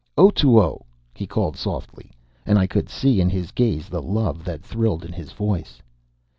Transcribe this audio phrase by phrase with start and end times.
[0.17, 0.79] "Otoo!"
[1.13, 2.09] he called softly.
[2.43, 5.79] And I could see in his gaze the love that thrilled in his voice.